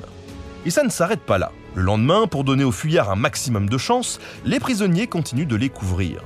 Et 0.66 0.70
ça 0.70 0.82
ne 0.82 0.88
s'arrête 0.88 1.20
pas 1.20 1.38
là. 1.38 1.52
Le 1.76 1.82
lendemain, 1.82 2.26
pour 2.26 2.42
donner 2.42 2.64
aux 2.64 2.72
fuyards 2.72 3.12
un 3.12 3.14
maximum 3.14 3.68
de 3.68 3.78
chance, 3.78 4.18
les 4.44 4.58
prisonniers 4.58 5.06
continuent 5.06 5.46
de 5.46 5.54
les 5.54 5.68
couvrir. 5.68 6.22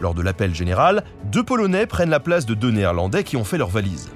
Lors 0.00 0.14
de 0.14 0.22
l'appel 0.22 0.52
général, 0.52 1.04
deux 1.26 1.44
Polonais 1.44 1.86
prennent 1.86 2.10
la 2.10 2.18
place 2.18 2.44
de 2.44 2.54
deux 2.54 2.72
Néerlandais 2.72 3.22
qui 3.22 3.36
ont 3.36 3.44
fait 3.44 3.56
leur 3.56 3.68
valise. 3.68 4.08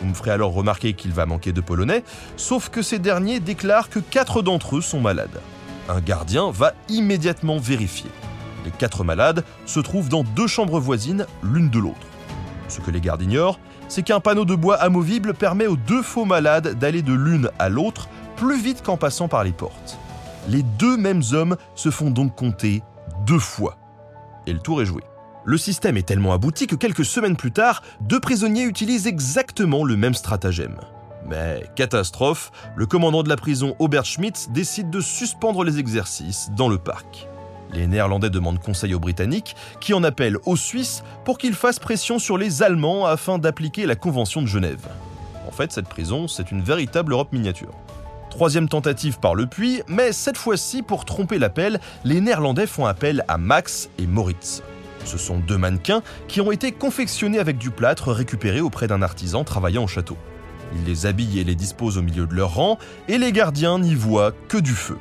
Vous 0.00 0.08
me 0.08 0.14
ferez 0.14 0.30
alors 0.30 0.54
remarquer 0.54 0.94
qu'il 0.94 1.12
va 1.12 1.26
manquer 1.26 1.52
de 1.52 1.60
Polonais, 1.60 2.02
sauf 2.38 2.70
que 2.70 2.80
ces 2.80 2.98
derniers 2.98 3.38
déclarent 3.38 3.90
que 3.90 3.98
quatre 3.98 4.40
d'entre 4.40 4.78
eux 4.78 4.80
sont 4.80 5.02
malades. 5.02 5.42
Un 5.90 6.00
gardien 6.00 6.50
va 6.50 6.72
immédiatement 6.88 7.58
vérifier. 7.58 8.10
Les 8.64 8.70
quatre 8.70 9.04
malades 9.04 9.44
se 9.66 9.80
trouvent 9.80 10.08
dans 10.08 10.24
deux 10.24 10.46
chambres 10.46 10.80
voisines, 10.80 11.26
l'une 11.42 11.68
de 11.68 11.80
l'autre. 11.80 12.06
Ce 12.68 12.80
que 12.80 12.90
les 12.90 13.02
gardes 13.02 13.20
ignorent, 13.20 13.60
c'est 13.88 14.02
qu'un 14.02 14.20
panneau 14.20 14.44
de 14.44 14.54
bois 14.54 14.76
amovible 14.76 15.34
permet 15.34 15.66
aux 15.66 15.76
deux 15.76 16.02
faux 16.02 16.24
malades 16.24 16.78
d'aller 16.78 17.02
de 17.02 17.12
l'une 17.12 17.50
à 17.58 17.68
l'autre 17.68 18.08
plus 18.36 18.60
vite 18.60 18.82
qu'en 18.82 18.96
passant 18.96 19.28
par 19.28 19.44
les 19.44 19.52
portes. 19.52 19.98
Les 20.48 20.62
deux 20.62 20.96
mêmes 20.96 21.22
hommes 21.32 21.56
se 21.74 21.90
font 21.90 22.10
donc 22.10 22.34
compter 22.36 22.82
deux 23.26 23.38
fois. 23.38 23.76
Et 24.46 24.52
le 24.52 24.60
tour 24.60 24.80
est 24.82 24.86
joué. 24.86 25.02
Le 25.44 25.58
système 25.58 25.96
est 25.96 26.06
tellement 26.06 26.32
abouti 26.32 26.66
que 26.66 26.74
quelques 26.74 27.04
semaines 27.04 27.36
plus 27.36 27.52
tard, 27.52 27.82
deux 28.00 28.20
prisonniers 28.20 28.64
utilisent 28.64 29.06
exactement 29.06 29.84
le 29.84 29.96
même 29.96 30.14
stratagème. 30.14 30.76
Mais 31.28 31.64
catastrophe, 31.74 32.52
le 32.76 32.86
commandant 32.86 33.22
de 33.22 33.28
la 33.28 33.36
prison 33.36 33.74
Aubert 33.78 34.04
Schmidt 34.04 34.48
décide 34.50 34.90
de 34.90 35.00
suspendre 35.00 35.64
les 35.64 35.78
exercices 35.78 36.50
dans 36.56 36.68
le 36.68 36.78
parc. 36.78 37.28
Les 37.72 37.86
Néerlandais 37.86 38.30
demandent 38.30 38.60
conseil 38.60 38.94
aux 38.94 39.00
Britanniques, 39.00 39.56
qui 39.80 39.94
en 39.94 40.04
appellent 40.04 40.38
aux 40.44 40.56
Suisses 40.56 41.02
pour 41.24 41.38
qu'ils 41.38 41.54
fassent 41.54 41.78
pression 41.78 42.18
sur 42.18 42.38
les 42.38 42.62
Allemands 42.62 43.06
afin 43.06 43.38
d'appliquer 43.38 43.86
la 43.86 43.96
Convention 43.96 44.42
de 44.42 44.46
Genève. 44.46 44.86
En 45.46 45.50
fait, 45.50 45.72
cette 45.72 45.88
prison, 45.88 46.28
c'est 46.28 46.50
une 46.50 46.62
véritable 46.62 47.12
Europe 47.12 47.32
miniature. 47.32 47.72
Troisième 48.30 48.68
tentative 48.68 49.18
par 49.18 49.34
le 49.34 49.46
puits, 49.46 49.82
mais 49.88 50.12
cette 50.12 50.36
fois-ci, 50.36 50.82
pour 50.82 51.04
tromper 51.04 51.38
l'appel, 51.38 51.80
les 52.04 52.20
Néerlandais 52.20 52.66
font 52.66 52.84
appel 52.84 53.24
à 53.28 53.38
Max 53.38 53.88
et 53.98 54.06
Moritz. 54.06 54.62
Ce 55.04 55.18
sont 55.18 55.38
deux 55.38 55.56
mannequins 55.56 56.02
qui 56.28 56.40
ont 56.40 56.50
été 56.50 56.72
confectionnés 56.72 57.38
avec 57.38 57.58
du 57.58 57.70
plâtre 57.70 58.12
récupéré 58.12 58.60
auprès 58.60 58.88
d'un 58.88 59.02
artisan 59.02 59.44
travaillant 59.44 59.84
au 59.84 59.86
château. 59.86 60.16
Ils 60.74 60.84
les 60.84 61.06
habillent 61.06 61.38
et 61.38 61.44
les 61.44 61.54
disposent 61.54 61.96
au 61.96 62.02
milieu 62.02 62.26
de 62.26 62.34
leur 62.34 62.54
rang, 62.54 62.78
et 63.08 63.18
les 63.18 63.32
gardiens 63.32 63.78
n'y 63.78 63.94
voient 63.94 64.32
que 64.48 64.58
du 64.58 64.72
feu. 64.72 64.98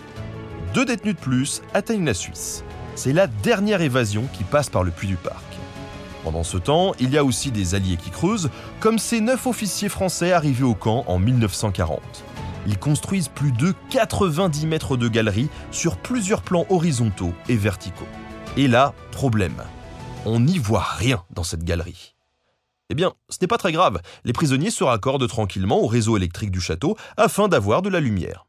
Deux 0.76 0.84
détenus 0.84 1.16
de 1.16 1.22
plus 1.22 1.62
atteignent 1.74 2.04
la 2.04 2.14
Suisse. 2.14 2.66
C'est 2.96 3.14
la 3.14 3.28
dernière 3.28 3.80
évasion 3.80 4.26
qui 4.34 4.44
passe 4.44 4.70
par 4.70 4.84
le 4.84 4.92
puits 4.92 5.08
du 5.08 5.16
parc. 5.16 5.46
Pendant 6.26 6.44
ce 6.44 6.58
temps, 6.58 6.92
il 7.00 7.12
y 7.12 7.18
a 7.18 7.24
aussi 7.24 7.50
des 7.50 7.76
alliés 7.76 7.96
qui 7.96 8.10
creusent, 8.10 8.50
comme 8.82 9.00
ces 9.00 9.22
neuf 9.22 9.48
officiers 9.48 9.88
français 9.88 10.34
arrivés 10.34 10.66
au 10.66 10.76
camp 10.76 11.06
en 11.08 11.18
1940. 11.18 12.02
Ils 12.68 12.78
construisent 12.78 13.30
plus 13.30 13.54
de 13.54 13.74
90 13.90 14.68
mètres 14.68 14.98
de 14.98 15.08
galeries 15.08 15.48
sur 15.72 15.96
plusieurs 15.96 16.42
plans 16.42 16.66
horizontaux 16.70 17.32
et 17.48 17.56
verticaux. 17.56 18.04
Et 18.58 18.68
là, 18.68 18.94
problème. 19.14 19.64
On 20.26 20.42
n'y 20.42 20.58
voit 20.58 20.86
rien 20.98 21.24
dans 21.30 21.44
cette 21.44 21.64
galerie. 21.64 22.16
Eh 22.90 22.96
bien, 22.96 23.14
ce 23.30 23.38
n'est 23.40 23.48
pas 23.48 23.58
très 23.58 23.72
grave, 23.72 24.02
les 24.26 24.34
prisonniers 24.34 24.72
se 24.72 24.84
raccordent 24.84 25.30
tranquillement 25.30 25.80
au 25.80 25.88
réseau 25.88 26.18
électrique 26.18 26.52
du 26.52 26.60
château 26.60 26.98
afin 27.16 27.48
d'avoir 27.48 27.82
de 27.82 27.88
la 27.88 28.02
lumière. 28.02 28.46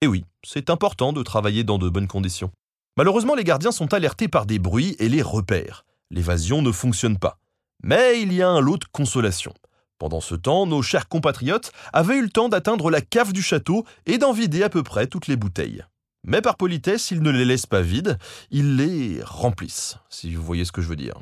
Et 0.00 0.06
oui, 0.06 0.24
c'est 0.44 0.70
important 0.70 1.12
de 1.12 1.22
travailler 1.22 1.64
dans 1.64 1.78
de 1.78 1.88
bonnes 1.88 2.08
conditions. 2.08 2.50
Malheureusement, 2.96 3.34
les 3.34 3.44
gardiens 3.44 3.72
sont 3.72 3.92
alertés 3.92 4.28
par 4.28 4.46
des 4.46 4.58
bruits 4.58 4.96
et 4.98 5.08
les 5.08 5.22
repères. 5.22 5.84
L'évasion 6.10 6.62
ne 6.62 6.72
fonctionne 6.72 7.18
pas. 7.18 7.38
Mais 7.82 8.20
il 8.20 8.32
y 8.32 8.42
a 8.42 8.48
un 8.48 8.60
lot 8.60 8.78
de 8.78 8.84
consolation. 8.92 9.52
Pendant 9.98 10.20
ce 10.20 10.34
temps, 10.34 10.66
nos 10.66 10.82
chers 10.82 11.08
compatriotes 11.08 11.72
avaient 11.92 12.18
eu 12.18 12.22
le 12.22 12.28
temps 12.28 12.48
d'atteindre 12.48 12.90
la 12.90 13.00
cave 13.00 13.32
du 13.32 13.42
château 13.42 13.84
et 14.06 14.18
d'en 14.18 14.32
vider 14.32 14.62
à 14.62 14.68
peu 14.68 14.82
près 14.82 15.06
toutes 15.06 15.26
les 15.26 15.36
bouteilles. 15.36 15.84
Mais 16.26 16.40
par 16.40 16.56
politesse, 16.56 17.10
ils 17.10 17.22
ne 17.22 17.30
les 17.30 17.44
laissent 17.44 17.66
pas 17.66 17.82
vides, 17.82 18.18
ils 18.50 18.76
les 18.76 19.22
remplissent, 19.22 19.98
si 20.08 20.34
vous 20.34 20.42
voyez 20.42 20.64
ce 20.64 20.72
que 20.72 20.82
je 20.82 20.88
veux 20.88 20.96
dire. 20.96 21.14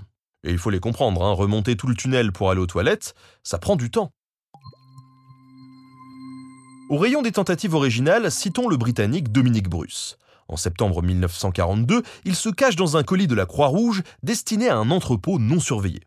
Et 0.44 0.50
il 0.50 0.58
faut 0.58 0.70
les 0.70 0.80
comprendre, 0.80 1.24
hein, 1.24 1.32
remonter 1.32 1.76
tout 1.76 1.86
le 1.86 1.94
tunnel 1.94 2.32
pour 2.32 2.50
aller 2.50 2.60
aux 2.60 2.66
toilettes, 2.66 3.14
ça 3.42 3.58
prend 3.58 3.76
du 3.76 3.90
temps. 3.90 4.12
Au 6.92 6.98
rayon 6.98 7.22
des 7.22 7.32
tentatives 7.32 7.74
originales, 7.74 8.30
citons 8.30 8.68
le 8.68 8.76
Britannique 8.76 9.32
Dominique 9.32 9.70
Bruce. 9.70 10.18
En 10.46 10.58
septembre 10.58 11.00
1942, 11.00 12.02
il 12.26 12.36
se 12.36 12.50
cache 12.50 12.76
dans 12.76 12.98
un 12.98 13.02
colis 13.02 13.26
de 13.26 13.34
la 13.34 13.46
Croix-Rouge 13.46 14.02
destiné 14.22 14.68
à 14.68 14.76
un 14.76 14.90
entrepôt 14.90 15.38
non 15.38 15.58
surveillé. 15.58 16.02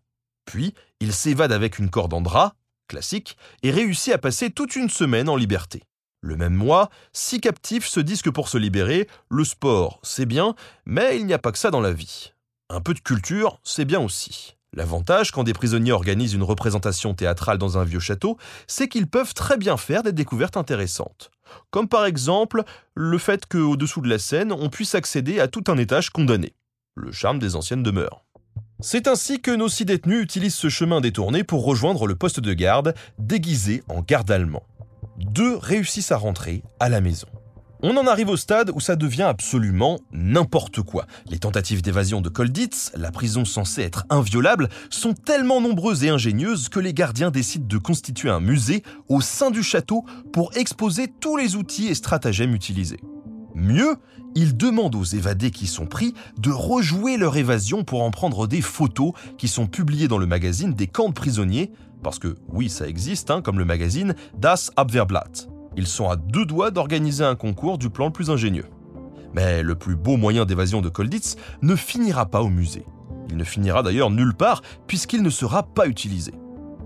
Puis, 0.46 0.75
il 1.00 1.12
s'évade 1.12 1.51
avec 1.51 1.80
une 1.80 1.89
corde 1.89 2.13
en 2.13 2.22
drap, 2.22 2.54
classique, 2.88 3.36
et 3.63 3.72
réussit 3.72 4.13
à 4.13 4.20
passer 4.20 4.51
toute 4.51 4.75
une 4.75 4.92
semaine 4.92 5.27
en 5.27 5.38
liberté. 5.38 5.82
Le 6.22 6.38
même 6.38 6.54
mois, 6.54 6.92
six 7.13 7.42
captifs 7.42 7.88
se 7.88 8.00
disent 8.00 8.22
que 8.22 8.30
pour 8.30 8.48
se 8.48 8.60
libérer, 8.60 9.08
le 9.32 9.44
sport, 9.44 10.00
c'est 10.04 10.27
bien, 10.27 10.54
mais 10.86 11.18
il 11.18 11.25
n'y 11.25 11.34
a 11.34 11.39
pas 11.39 11.51
que 11.51 11.58
ça 11.58 11.72
dans 11.72 11.82
la 11.82 11.94
vie. 11.94 12.34
Un 12.70 12.80
peu 12.80 12.94
de 12.94 13.00
culture, 13.00 13.60
c'est 13.63 13.86
bien 13.86 14.01
aussi. 14.01 14.56
L'avantage 14.75 15.32
quand 15.32 15.44
des 15.46 15.53
prisonniers 15.53 15.94
organisent 15.94 16.34
une 16.34 16.44
représentation 16.44 17.13
théâtrale 17.13 17.58
dans 17.58 17.77
un 17.77 17.86
vieux 17.86 18.01
château, 18.01 18.38
c'est 18.67 18.89
qu'ils 18.89 19.08
peuvent 19.08 19.34
très 19.34 19.58
bien 19.58 19.77
faire 19.77 20.03
des 20.03 20.12
découvertes 20.12 20.58
intéressantes. 20.58 21.32
Comme 21.72 21.88
par 21.88 22.05
exemple 22.05 22.63
le 22.94 23.17
fait 23.17 23.46
qu'au-dessous 23.46 24.01
de 24.01 24.10
la 24.10 24.20
scène, 24.20 24.51
on 24.51 24.70
puisse 24.70 24.94
accéder 24.94 25.39
à 25.39 25.48
tout 25.48 25.63
un 25.67 25.77
étage 25.77 26.10
condamné. 26.10 26.53
Le 26.96 27.13
charme 27.13 27.39
des 27.39 27.55
anciennes 27.55 27.84
demeures. 27.84 28.25
C'est 28.82 29.08
ainsi 29.08 29.41
que 29.41 29.51
nos 29.51 29.70
six 29.70 29.86
détenus 29.86 30.22
utilisent 30.22 30.55
ce 30.55 30.67
chemin 30.67 31.00
détourné 31.00 31.46
pour 31.46 31.63
rejoindre 31.63 32.05
le 32.05 32.15
poste 32.15 32.41
de 32.41 32.53
garde, 32.53 32.94
déguisé 33.17 33.82
en 33.88 34.01
garde 34.01 34.29
allemand. 34.29 34.63
Deux 35.17 35.55
réussissent 35.55 36.12
à 36.12 36.17
rentrer 36.17 36.63
à 36.82 36.89
la 36.89 37.00
maison. 37.00 37.27
On 37.88 37.98
en 37.98 38.08
arrive 38.08 38.30
au 38.30 38.36
stade 38.36 38.72
où 38.74 38.80
ça 38.80 38.96
devient 38.96 39.22
absolument 39.30 40.00
n'importe 40.12 40.82
quoi. 40.82 41.06
Les 41.27 41.38
tentatives 41.38 41.84
d'évasion 41.84 42.20
de 42.20 42.30
Kolditz, 42.30 42.92
la 42.96 43.12
prison 43.12 43.46
censée 43.46 43.84
être 43.84 44.06
inviolable, 44.10 44.70
sont 44.89 45.13
tellement 45.13 45.62
nombreuses 45.62 46.04
et 46.04 46.10
ingénieuses 46.10 46.68
que 46.68 46.80
les 46.80 46.96
gardiens 46.96 47.30
décident 47.30 47.68
de 47.68 47.77
constituer 47.77 48.32
un 48.32 48.39
musée 48.39 48.82
au 49.08 49.22
sein 49.22 49.51
du 49.51 49.62
château 49.62 50.04
pour 50.34 50.58
exposer 50.58 51.13
tous 51.20 51.38
les 51.38 51.56
outils 51.56 51.86
et 51.86 51.94
stratagèmes 51.94 52.56
utilisés. 52.56 53.01
Mieux, 53.54 53.98
ils 54.34 54.58
demandent 54.58 54.96
aux 54.96 55.04
évadés 55.04 55.51
qui 55.51 55.68
sont 55.68 55.86
pris 55.86 56.15
de 56.39 56.50
rejouer 56.50 57.18
leur 57.18 57.38
évasion 57.38 57.84
pour 57.84 58.01
en 58.01 58.10
prendre 58.10 58.48
des 58.48 58.62
photos 58.62 59.12
qui 59.38 59.48
sont 59.48 59.68
publiées 59.68 60.08
dans 60.08 60.18
le 60.18 60.25
magazine 60.25 60.74
des 60.74 60.88
camps 60.88 61.10
de 61.10 61.13
prisonniers, 61.13 61.72
parce 62.01 62.18
que 62.18 62.36
oui, 62.50 62.68
ça 62.68 62.88
existe, 62.88 63.30
hein, 63.30 63.44
comme 63.44 63.60
le 63.60 63.65
magazine 63.65 64.15
Das 64.39 64.72
Abwehrblatt. 64.75 65.50
Ils 65.77 65.88
sont 65.88 66.10
à 66.10 66.15
deux 66.15 66.46
doigts 66.46 66.72
d'organiser 66.72 67.24
un 67.24 67.36
concours 67.36 67.77
du 67.77 67.89
plan 67.89 68.05
le 68.05 68.12
plus 68.12 68.29
ingénieux. 68.29 68.67
Mais 69.34 69.62
le 69.62 69.75
plus 69.75 69.96
beau 69.96 70.15
moyen 70.15 70.46
d'évasion 70.46 70.82
de 70.82 70.89
Kolditz 70.89 71.36
ne 71.62 71.75
finira 71.75 72.25
pas 72.25 72.41
au 72.41 72.50
musée. 72.50 72.86
Il 73.29 73.38
ne 73.38 73.44
finira 73.44 73.84
d'ailleurs 73.84 74.10
nulle 74.10 74.34
part 74.34 74.62
puisqu'il 74.88 75.22
ne 75.22 75.29
sera 75.29 75.63
pas 75.63 75.88
utilisé. 75.88 76.34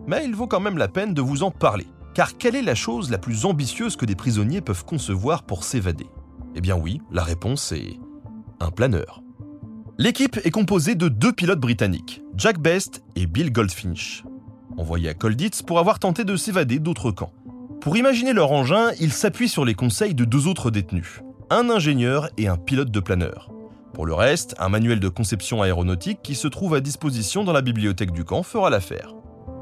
Mais 0.07 0.25
il 0.25 0.35
vaut 0.35 0.47
quand 0.47 0.59
même 0.59 0.77
la 0.77 0.87
peine 0.87 1.13
de 1.13 1.21
vous 1.21 1.43
en 1.43 1.51
parler. 1.51 1.87
Car 2.15 2.37
quelle 2.37 2.55
est 2.55 2.63
la 2.63 2.75
chose 2.75 3.11
la 3.11 3.19
plus 3.19 3.45
ambitieuse 3.45 3.95
que 3.95 4.05
des 4.05 4.15
prisonniers 4.15 4.61
peuvent 4.61 4.85
concevoir 4.85 5.43
pour 5.43 5.63
s'évader? 5.63 6.07
Eh 6.55 6.61
bien 6.61 6.75
oui, 6.75 7.01
la 7.11 7.23
réponse 7.23 7.71
est 7.71 7.99
un 8.59 8.71
planeur. 8.71 9.21
L'équipe 9.99 10.39
est 10.43 10.51
composée 10.51 10.95
de 10.95 11.09
deux 11.09 11.33
pilotes 11.33 11.59
britanniques, 11.59 12.23
Jack 12.35 12.59
Best 12.59 13.03
et 13.15 13.27
Bill 13.27 13.51
Goldfinch, 13.51 14.23
envoyés 14.77 15.09
à 15.09 15.13
Colditz 15.13 15.61
pour 15.61 15.77
avoir 15.77 15.99
tenté 15.99 16.23
de 16.23 16.35
s'évader 16.35 16.79
d'autres 16.79 17.11
camps. 17.11 17.33
Pour 17.81 17.95
imaginer 17.95 18.33
leur 18.33 18.51
engin, 18.51 18.91
ils 18.99 19.13
s'appuient 19.13 19.47
sur 19.47 19.63
les 19.63 19.73
conseils 19.73 20.13
de 20.13 20.25
deux 20.25 20.47
autres 20.47 20.69
détenus, 20.69 21.21
un 21.49 21.69
ingénieur 21.69 22.27
et 22.37 22.49
un 22.49 22.57
pilote 22.57 22.91
de 22.91 22.99
planeur. 22.99 23.51
Pour 23.93 24.05
le 24.05 24.13
reste, 24.13 24.53
un 24.59 24.67
manuel 24.67 24.99
de 24.99 25.07
conception 25.07 25.61
aéronautique 25.61 26.19
qui 26.21 26.35
se 26.35 26.49
trouve 26.49 26.75
à 26.75 26.81
disposition 26.81 27.45
dans 27.45 27.53
la 27.53 27.61
bibliothèque 27.61 28.11
du 28.11 28.25
camp 28.25 28.43
fera 28.43 28.69
l'affaire. 28.69 29.13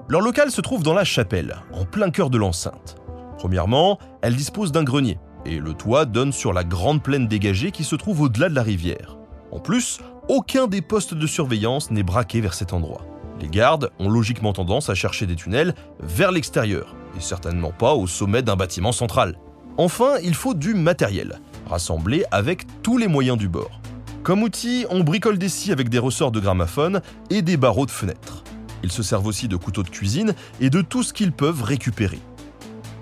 Leur 0.09 0.21
local 0.21 0.49
se 0.49 0.61
trouve 0.61 0.81
dans 0.81 0.95
la 0.95 1.03
chapelle, 1.03 1.57
en 1.71 1.85
plein 1.85 2.09
cœur 2.09 2.31
de 2.31 2.39
l'enceinte. 2.39 2.95
Premièrement, 3.37 3.99
elle 4.23 4.35
dispose 4.35 4.71
d'un 4.71 4.83
grenier, 4.83 5.19
et 5.45 5.59
le 5.59 5.75
toit 5.75 6.05
donne 6.05 6.31
sur 6.31 6.53
la 6.53 6.63
grande 6.63 7.03
plaine 7.03 7.27
dégagée 7.27 7.69
qui 7.69 7.83
se 7.83 7.95
trouve 7.95 8.21
au-delà 8.21 8.49
de 8.49 8.55
la 8.55 8.63
rivière. 8.63 9.17
En 9.51 9.59
plus, 9.59 9.99
aucun 10.27 10.65
des 10.65 10.81
postes 10.81 11.13
de 11.13 11.27
surveillance 11.27 11.91
n'est 11.91 12.01
braqué 12.01 12.41
vers 12.41 12.55
cet 12.55 12.73
endroit. 12.73 13.05
Les 13.41 13.47
gardes 13.47 13.91
ont 13.99 14.09
logiquement 14.09 14.53
tendance 14.53 14.89
à 14.89 14.95
chercher 14.95 15.25
des 15.25 15.35
tunnels 15.35 15.75
vers 15.99 16.31
l'extérieur, 16.31 16.95
et 17.17 17.21
certainement 17.21 17.71
pas 17.71 17.93
au 17.93 18.07
sommet 18.07 18.41
d'un 18.41 18.55
bâtiment 18.55 18.91
central. 18.91 19.37
Enfin, 19.77 20.15
il 20.23 20.33
faut 20.33 20.55
du 20.55 20.73
matériel, 20.73 21.39
rassemblé 21.69 22.25
avec 22.31 22.65
tous 22.81 22.97
les 22.97 23.07
moyens 23.07 23.37
du 23.37 23.47
bord. 23.47 23.79
Comme 24.23 24.43
outil, 24.43 24.85
on 24.89 25.03
bricole 25.03 25.37
des 25.37 25.49
scies 25.49 25.71
avec 25.71 25.89
des 25.89 25.99
ressorts 25.99 26.31
de 26.31 26.39
gramophone 26.39 27.01
et 27.29 27.41
des 27.41 27.57
barreaux 27.57 27.85
de 27.85 27.91
fenêtres. 27.91 28.43
Ils 28.83 28.91
se 28.91 29.03
servent 29.03 29.27
aussi 29.27 29.47
de 29.47 29.55
couteaux 29.55 29.83
de 29.83 29.89
cuisine 29.89 30.33
et 30.59 30.69
de 30.69 30.81
tout 30.81 31.03
ce 31.03 31.13
qu'ils 31.13 31.31
peuvent 31.31 31.63
récupérer. 31.63 32.19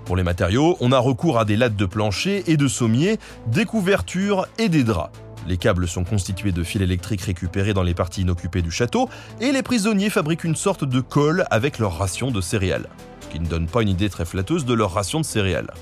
Pour 0.04 0.16
les 0.16 0.22
matériaux, 0.22 0.76
on 0.80 0.92
a 0.92 0.98
recours 0.98 1.38
à 1.38 1.44
des 1.44 1.56
lattes 1.56 1.76
de 1.76 1.86
plancher 1.86 2.44
et 2.46 2.56
de 2.56 2.68
sommiers, 2.68 3.18
des 3.48 3.64
couvertures 3.64 4.46
et 4.58 4.68
des 4.68 4.84
draps. 4.84 5.10
Les 5.46 5.56
câbles 5.56 5.86
sont 5.86 6.04
constitués 6.04 6.52
de 6.52 6.62
fils 6.62 6.82
électriques 6.82 7.22
récupérés 7.22 7.74
dans 7.74 7.82
les 7.82 7.94
parties 7.94 8.22
inoccupées 8.22 8.62
du 8.62 8.70
château, 8.70 9.08
et 9.40 9.52
les 9.52 9.62
prisonniers 9.62 10.10
fabriquent 10.10 10.44
une 10.44 10.56
sorte 10.56 10.84
de 10.84 11.00
colle 11.00 11.44
avec 11.50 11.78
leur 11.78 11.98
ration 11.98 12.30
de 12.30 12.40
céréales, 12.40 12.88
ce 13.20 13.28
qui 13.28 13.40
ne 13.40 13.46
donne 13.46 13.66
pas 13.66 13.82
une 13.82 13.88
idée 13.88 14.08
très 14.08 14.24
flatteuse 14.24 14.64
de 14.64 14.74
leur 14.74 14.92
ration 14.92 15.20
de 15.20 15.24
céréales. 15.24 15.72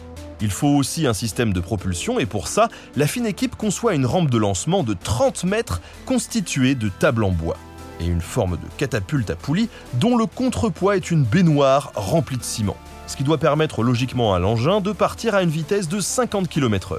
Il 0.40 0.50
faut 0.50 0.68
aussi 0.68 1.06
un 1.06 1.14
système 1.14 1.52
de 1.52 1.61
propulsion 1.61 2.18
et 2.18 2.26
pour 2.26 2.49
ça, 2.49 2.68
la 2.97 3.06
fine 3.06 3.26
équipe 3.26 3.56
conçoit 3.56 3.94
une 3.94 4.04
rampe 4.04 4.30
de 4.30 4.38
lancement 4.38 4.83
de 4.83 4.94
30 4.94 5.44
mètres 5.44 5.80
constituée 6.04 6.75
de 6.75 6.88
tables 6.88 7.25
en 7.25 7.30
bois 7.30 7.56
et 8.00 8.06
une 8.06 8.21
forme 8.21 8.56
de 8.56 8.66
catapulte 8.76 9.30
à 9.30 9.37
poulie 9.37 9.68
dont 9.94 10.16
le 10.16 10.26
contrepoids 10.26 10.97
est 10.97 11.11
une 11.11 11.23
baignoire 11.23 11.92
remplie 11.94 12.37
de 12.37 12.42
ciment 12.42 12.76
ce 13.06 13.16
qui 13.16 13.25
doit 13.25 13.38
permettre 13.38 13.83
logiquement 13.83 14.35
à 14.35 14.38
l'engin 14.38 14.80
de 14.80 14.92
partir 14.92 15.35
à 15.35 15.42
une 15.42 15.50
vitesse 15.50 15.88
de 15.88 16.00
50 16.00 16.49
km/h. 16.49 16.99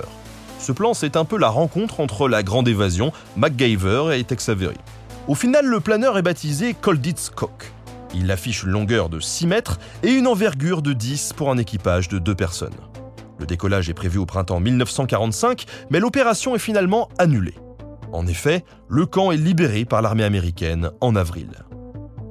Ce 0.65 0.71
plan, 0.71 0.95
c'est 0.95 1.15
un 1.15 1.25
peu 1.25 1.37
la 1.37 1.49
rencontre 1.49 1.99
entre 1.99 2.27
la 2.27 2.41
grande 2.41 2.67
évasion, 2.67 3.11
MacGyver 3.37 4.17
et 4.17 4.23
Tex 4.23 4.49
Avery. 4.49 4.79
Au 5.27 5.35
final, 5.35 5.67
le 5.67 5.79
planeur 5.79 6.17
est 6.17 6.23
baptisé 6.23 6.73
Colditz 6.73 7.29
Cock. 7.29 7.71
Il 8.15 8.31
affiche 8.31 8.63
une 8.63 8.71
longueur 8.71 9.09
de 9.09 9.19
6 9.19 9.45
mètres 9.45 9.77
et 10.01 10.09
une 10.09 10.25
envergure 10.25 10.81
de 10.81 10.93
10 10.93 11.33
pour 11.33 11.51
un 11.51 11.59
équipage 11.59 12.09
de 12.09 12.17
deux 12.17 12.33
personnes. 12.33 12.73
Le 13.37 13.45
décollage 13.45 13.91
est 13.91 13.93
prévu 13.93 14.17
au 14.17 14.25
printemps 14.25 14.59
1945, 14.59 15.65
mais 15.91 15.99
l'opération 15.99 16.55
est 16.55 16.59
finalement 16.59 17.09
annulée. 17.19 17.59
En 18.11 18.25
effet, 18.25 18.65
le 18.89 19.05
camp 19.05 19.31
est 19.31 19.37
libéré 19.37 19.85
par 19.85 20.01
l'armée 20.01 20.23
américaine 20.23 20.89
en 20.99 21.15
avril. 21.15 21.63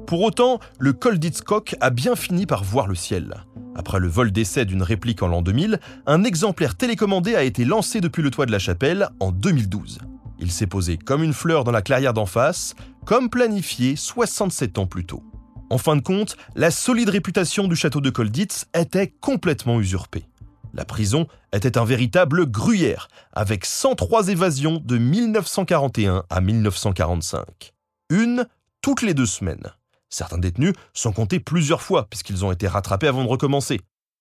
Pour 0.07 0.21
autant, 0.23 0.61
le 0.79 0.93
Cock 0.93 1.77
a 1.81 1.91
bien 1.91 2.15
fini 2.15 2.47
par 2.47 2.63
voir 2.63 2.87
le 2.87 2.95
ciel. 2.95 3.45
Après 3.75 3.99
le 3.99 4.09
vol 4.09 4.33
d'essai 4.33 4.65
d'une 4.65 4.83
réplique 4.83 5.23
en 5.23 5.29
l'an 5.29 5.43
2000, 5.43 5.81
un 6.07 6.25
exemplaire 6.25 6.77
télécommandé 6.77 7.35
a 7.35 7.43
été 7.43 7.65
lancé 7.65 8.01
depuis 8.01 8.23
le 8.23 8.31
toit 8.31 8.47
de 8.47 8.53
la 8.53 8.59
chapelle 8.59 9.09
en 9.19 9.33
2012. 9.33 9.99
Il 10.39 10.53
s'est 10.53 10.67
posé 10.67 10.99
comme 10.99 11.23
une 11.23 11.33
fleur 11.33 11.65
dans 11.65 11.73
la 11.73 11.83
clairière 11.83 12.13
d'en 12.13 12.27
face, 12.27 12.75
comme 13.07 13.31
planifié 13.31 13.97
67 13.97 14.79
ans 14.79 14.87
plus 14.87 15.07
tôt. 15.07 15.23
En 15.71 15.79
fin 15.79 15.97
de 15.97 16.03
compte, 16.03 16.37
la 16.55 16.71
solide 16.71 17.09
réputation 17.09 17.67
du 17.67 17.75
château 17.75 18.01
de 18.01 18.11
Colditz 18.11 18.67
était 18.75 19.09
complètement 19.09 19.81
usurpée. 19.81 20.27
La 20.75 20.85
prison 20.85 21.27
était 21.53 21.79
un 21.79 21.85
véritable 21.85 22.47
gruyère, 22.47 23.09
avec 23.33 23.65
103 23.65 24.29
évasions 24.29 24.83
de 24.85 24.99
1941 24.99 26.25
à 26.29 26.41
1945. 26.41 27.73
Une 28.11 28.47
toutes 28.83 29.03
les 29.03 29.15
deux 29.15 29.27
semaines. 29.27 29.73
Certains 30.15 30.39
détenus 30.39 30.75
sont 30.93 31.11
comptés 31.11 31.41
plusieurs 31.41 31.83
fois 31.83 32.07
puisqu'ils 32.09 32.45
ont 32.45 32.53
été 32.53 32.69
rattrapés 32.69 33.09
avant 33.09 33.25
de 33.25 33.29
recommencer. 33.29 33.81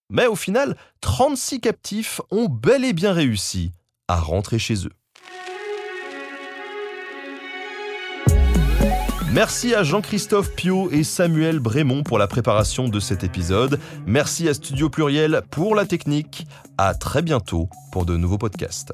Mais 0.10 0.26
au 0.26 0.36
final, 0.36 0.76
36 1.02 1.60
captifs 1.60 2.20
ont 2.32 2.50
bel 2.50 2.84
et 2.84 2.94
bien 2.94 3.14
réussi 3.14 3.72
à 4.08 4.20
rentrer 4.20 4.58
chez 4.58 4.88
eux. 4.88 4.92
Merci 9.34 9.76
à 9.76 9.84
Jean-Christophe 9.84 10.56
Pio 10.56 10.90
et 10.90 11.04
Samuel 11.04 11.60
Brémond 11.60 12.02
pour 12.02 12.18
la 12.18 12.26
préparation 12.26 12.88
de 12.88 13.00
cet 13.00 13.24
épisode. 13.24 13.80
Merci 14.08 14.50
à 14.50 14.56
Studio 14.56 14.90
Pluriel 14.90 15.44
pour 15.52 15.76
la 15.76 15.86
technique. 15.86 16.48
À 16.80 16.96
très 16.96 17.22
bientôt 17.22 17.70
pour 17.92 18.08
de 18.08 18.18
nouveaux 18.18 18.40
podcasts. 18.40 18.94